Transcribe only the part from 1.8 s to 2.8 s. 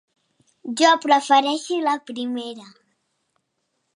la primera.